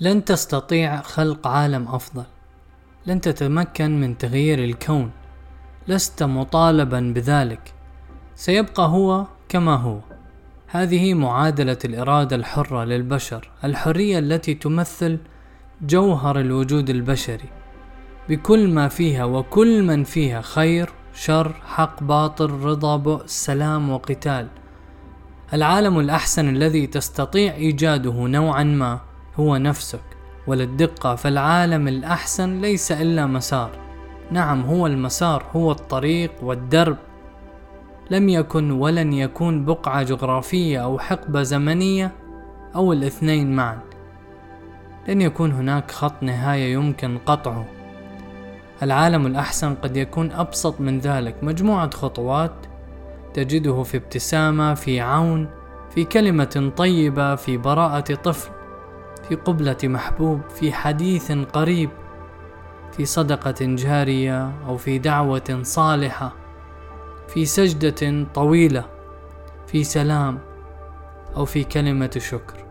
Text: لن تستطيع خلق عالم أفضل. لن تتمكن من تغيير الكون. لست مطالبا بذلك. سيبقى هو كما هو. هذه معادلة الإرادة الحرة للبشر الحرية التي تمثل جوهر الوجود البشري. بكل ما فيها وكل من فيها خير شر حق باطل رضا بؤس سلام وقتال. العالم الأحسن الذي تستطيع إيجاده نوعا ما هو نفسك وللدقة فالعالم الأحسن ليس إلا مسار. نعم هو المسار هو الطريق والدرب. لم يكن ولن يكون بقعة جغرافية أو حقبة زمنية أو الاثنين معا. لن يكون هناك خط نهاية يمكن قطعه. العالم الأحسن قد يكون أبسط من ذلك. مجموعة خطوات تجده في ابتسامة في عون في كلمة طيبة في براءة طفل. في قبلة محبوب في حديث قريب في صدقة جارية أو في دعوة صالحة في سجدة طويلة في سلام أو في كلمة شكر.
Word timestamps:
لن 0.00 0.24
تستطيع 0.24 1.00
خلق 1.00 1.46
عالم 1.46 1.88
أفضل. 1.88 2.24
لن 3.06 3.20
تتمكن 3.20 4.00
من 4.00 4.18
تغيير 4.18 4.64
الكون. 4.64 5.10
لست 5.88 6.22
مطالبا 6.22 7.12
بذلك. 7.16 7.72
سيبقى 8.34 8.88
هو 8.88 9.26
كما 9.48 9.74
هو. 9.74 9.98
هذه 10.66 11.14
معادلة 11.14 11.78
الإرادة 11.84 12.36
الحرة 12.36 12.84
للبشر 12.84 13.50
الحرية 13.64 14.18
التي 14.18 14.54
تمثل 14.54 15.18
جوهر 15.82 16.40
الوجود 16.40 16.90
البشري. 16.90 17.48
بكل 18.28 18.68
ما 18.68 18.88
فيها 18.88 19.24
وكل 19.24 19.82
من 19.82 20.04
فيها 20.04 20.40
خير 20.40 20.90
شر 21.14 21.52
حق 21.64 22.02
باطل 22.02 22.50
رضا 22.50 22.96
بؤس 22.96 23.30
سلام 23.30 23.90
وقتال. 23.90 24.48
العالم 25.52 25.98
الأحسن 25.98 26.48
الذي 26.48 26.86
تستطيع 26.86 27.54
إيجاده 27.54 28.12
نوعا 28.12 28.64
ما 28.64 29.00
هو 29.40 29.56
نفسك 29.56 30.00
وللدقة 30.46 31.14
فالعالم 31.14 31.88
الأحسن 31.88 32.60
ليس 32.60 32.92
إلا 32.92 33.26
مسار. 33.26 33.70
نعم 34.30 34.62
هو 34.62 34.86
المسار 34.86 35.44
هو 35.52 35.72
الطريق 35.72 36.32
والدرب. 36.42 36.96
لم 38.10 38.28
يكن 38.28 38.70
ولن 38.70 39.12
يكون 39.12 39.64
بقعة 39.64 40.02
جغرافية 40.02 40.84
أو 40.84 40.98
حقبة 40.98 41.42
زمنية 41.42 42.12
أو 42.74 42.92
الاثنين 42.92 43.56
معا. 43.56 43.78
لن 45.08 45.20
يكون 45.20 45.52
هناك 45.52 45.90
خط 45.90 46.22
نهاية 46.22 46.72
يمكن 46.72 47.18
قطعه. 47.18 47.66
العالم 48.82 49.26
الأحسن 49.26 49.74
قد 49.74 49.96
يكون 49.96 50.32
أبسط 50.32 50.80
من 50.80 50.98
ذلك. 50.98 51.36
مجموعة 51.42 51.90
خطوات 51.90 52.52
تجده 53.34 53.82
في 53.82 53.96
ابتسامة 53.96 54.74
في 54.74 55.00
عون 55.00 55.48
في 55.90 56.04
كلمة 56.04 56.72
طيبة 56.76 57.34
في 57.34 57.56
براءة 57.56 58.14
طفل. 58.14 58.50
في 59.28 59.34
قبلة 59.34 59.76
محبوب 59.84 60.40
في 60.48 60.72
حديث 60.72 61.32
قريب 61.32 61.90
في 62.92 63.04
صدقة 63.04 63.54
جارية 63.60 64.52
أو 64.66 64.76
في 64.76 64.98
دعوة 64.98 65.60
صالحة 65.62 66.32
في 67.28 67.44
سجدة 67.44 68.26
طويلة 68.34 68.84
في 69.66 69.84
سلام 69.84 70.38
أو 71.36 71.44
في 71.44 71.64
كلمة 71.64 72.10
شكر. 72.18 72.63